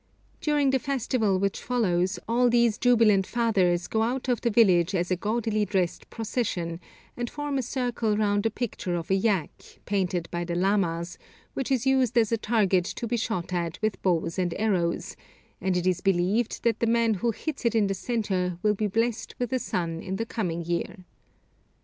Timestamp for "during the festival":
0.39-1.37